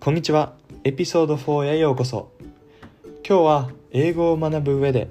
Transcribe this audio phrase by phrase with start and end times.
[0.00, 0.54] こんにちは。
[0.82, 2.32] エピソード4へようこそ。
[3.22, 5.10] 今日は英語を学ぶ上で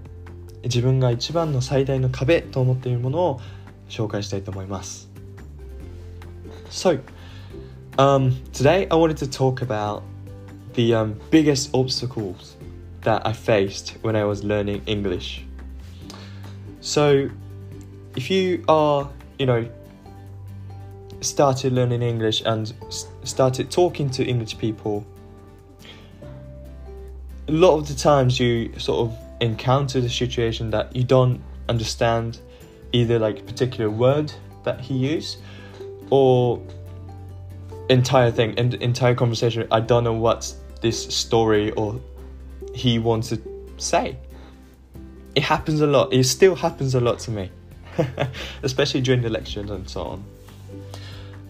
[0.63, 3.39] 自分が一番の最大の壁と思っているものを
[3.87, 5.07] 紹介したいと思います。
[6.71, 6.99] So,
[7.97, 10.01] um, today I wanted to talk about
[10.73, 12.57] the um, biggest obstacles
[13.03, 15.45] that I faced when I was learning English.
[16.81, 17.29] So,
[18.15, 19.69] if you are, you know,
[21.21, 22.73] started learning English and
[23.23, 25.05] started talking to English people,
[27.47, 32.39] a lot of the times you sort of encounter the situation that you don't understand
[32.91, 34.31] either like a particular word
[34.63, 35.37] that he used
[36.09, 36.61] or
[37.89, 39.67] entire thing and entire conversation.
[39.71, 41.99] I don't know what this story or
[42.73, 43.41] he wants to
[43.77, 44.17] say.
[45.35, 46.13] It happens a lot.
[46.13, 47.51] It still happens a lot to me
[48.63, 50.23] especially during the lectures and so on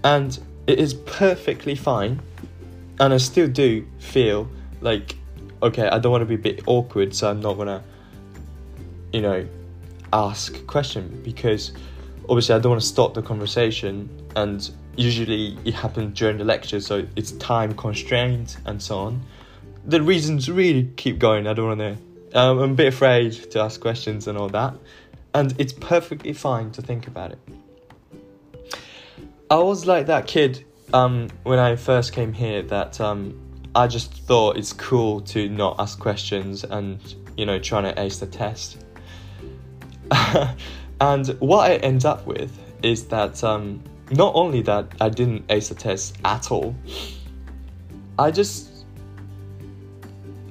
[0.04, 2.20] and it is perfectly fine.
[3.00, 4.50] And i still do feel
[4.82, 5.16] like
[5.64, 7.84] okay i don't want to be a bit awkward so i'm not gonna
[9.12, 9.46] you know
[10.12, 11.72] ask question because
[12.28, 14.10] obviously i don't want to stop the conversation.
[14.36, 19.22] And usually it happens during the lecture so it's time constrained and so on.
[19.86, 23.60] The reasons really keep going i don't want to um, i'm a bit afraid to
[23.60, 24.74] ask questions and all that.
[25.34, 27.59] And it's perfectly fine to think about it
[29.52, 33.36] I was like that kid um, when I first came here that um,
[33.74, 37.00] I just thought it's cool to not ask questions and
[37.36, 38.86] you know trying to ace the test.
[41.02, 45.70] and what I end up with is that um, not only that I didn't ace
[45.70, 46.76] the test at all,
[48.20, 48.86] I just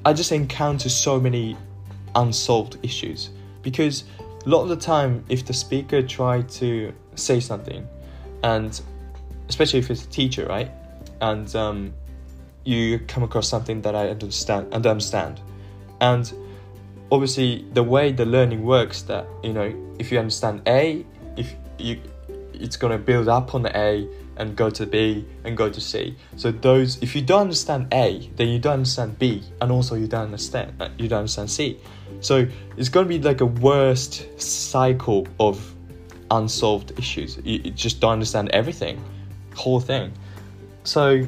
[0.05, 1.57] I just encounter so many
[2.17, 3.31] unsolved issues
[3.63, 4.03] because
[4.45, 7.87] a lot of the time if the speaker tried to say something
[8.43, 8.81] and
[9.49, 10.71] especially if it's a teacher, right?
[11.21, 11.95] And um,
[12.65, 15.41] you come across something that I understand and understand,
[16.01, 16.33] and
[17.11, 21.05] obviously the way the learning works, that you know, if you understand A,
[21.37, 22.01] if you,
[22.53, 26.17] it's gonna build up on the A and go to B and go to C.
[26.37, 30.07] So those, if you don't understand A, then you don't understand B, and also you
[30.07, 31.79] don't understand uh, you don't understand C.
[32.21, 32.47] So
[32.77, 35.75] it's gonna be like a worst cycle of
[36.31, 37.39] unsolved issues.
[37.45, 39.03] You, you just don't understand everything
[39.55, 40.13] whole thing.
[40.85, 41.27] So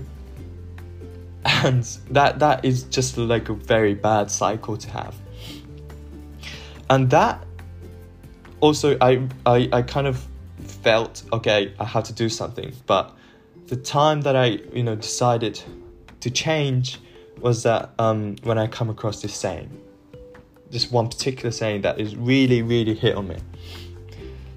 [1.44, 5.14] and that that is just like a very bad cycle to have.
[6.88, 7.44] And that
[8.60, 10.26] also I I, I kind of
[10.58, 13.16] felt okay, I have to do something, but
[13.70, 15.62] the time that I, you know, decided
[16.20, 16.98] to change
[17.40, 19.70] was that um, when I come across this saying,
[20.70, 23.36] this one particular saying that is really, really hit on me.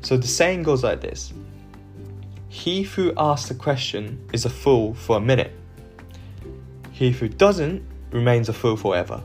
[0.03, 1.33] So the saying goes like this
[2.53, 5.51] he who asks a question is a fool for a minute.
[6.91, 9.23] He who doesn't remains a fool forever.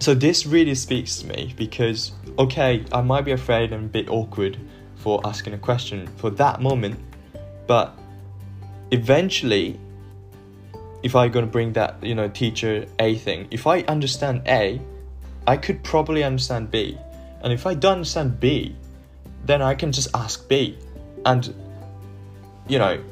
[0.00, 2.10] So this really speaks to me because,
[2.40, 4.58] okay, I might be afraid and a bit awkward
[4.96, 6.98] for asking a question for that moment,
[7.68, 7.96] but
[8.90, 9.78] eventually,
[11.04, 14.80] if I'm gonna bring that, you know, teacher A thing, if I understand A,
[15.46, 16.98] I could probably understand B.
[17.42, 18.74] And if I don't understand B,
[19.46, 20.78] then I can just ask B
[21.26, 21.54] and
[22.68, 23.02] you know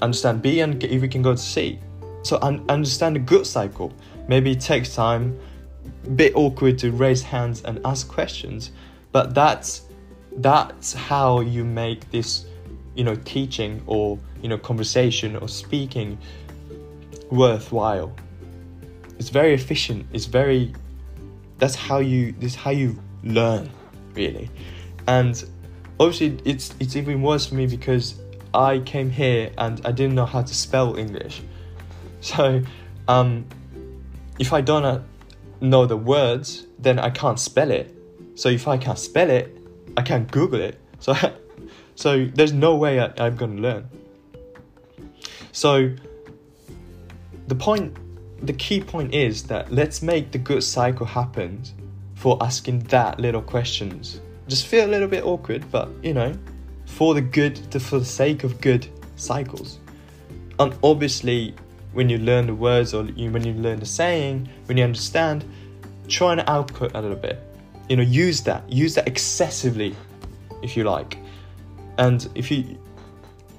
[0.00, 1.78] understand B and if we can go to C.
[2.22, 3.92] So un- understand the good cycle.
[4.28, 5.38] Maybe it takes time,
[6.06, 8.70] a bit awkward to raise hands and ask questions,
[9.10, 9.82] but that's
[10.36, 12.46] that's how you make this,
[12.94, 16.18] you know, teaching or you know conversation or speaking
[17.30, 18.14] worthwhile.
[19.18, 20.06] It's very efficient.
[20.12, 20.72] It's very
[21.58, 23.70] that's how you this how you learn
[24.14, 24.50] really,
[25.06, 25.44] and
[26.02, 28.16] obviously it's it's even worse for me because
[28.52, 31.42] I came here and I didn't know how to spell English.
[32.24, 32.62] So
[33.08, 33.46] um,
[34.38, 35.02] if I don't
[35.60, 37.92] know the words, then I can't spell it.
[38.36, 39.58] So if I can't spell it,
[39.96, 40.78] I can't Google it.
[41.00, 41.14] So
[41.96, 43.88] so there's no way I, I'm gonna learn.
[45.50, 45.90] So
[47.48, 47.96] the point
[48.46, 51.62] the key point is that let's make the good cycle happen
[52.14, 56.34] for asking that little questions just feel a little bit awkward, but you know,
[56.86, 58.86] for the good, to, for the sake of good
[59.16, 59.78] cycles.
[60.58, 61.54] And obviously,
[61.92, 65.44] when you learn the words or you, when you learn the saying, when you understand,
[66.08, 67.42] try and output a little bit.
[67.88, 69.94] You know, use that, use that excessively,
[70.62, 71.18] if you like.
[71.98, 72.78] And if you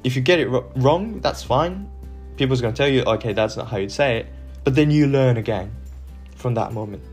[0.04, 1.90] if you get it wrong, that's fine.
[2.36, 4.28] People's to tell you, okay, that's not how you'd say it.
[4.64, 5.72] But then you learn again
[6.36, 7.04] from that moment.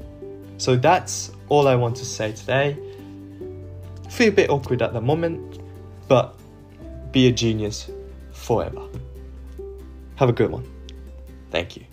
[0.57, 2.77] So that's all I want to say today.
[4.11, 5.61] Feel a bit awkward at the moment,
[6.09, 6.35] but
[7.13, 7.89] be a genius
[8.33, 8.83] forever.
[10.17, 10.67] Have a good one.
[11.51, 11.85] Thank you.